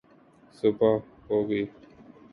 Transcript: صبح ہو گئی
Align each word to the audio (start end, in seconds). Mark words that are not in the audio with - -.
صبح 0.57 0.97
ہو 1.27 1.37
گئی 1.49 1.63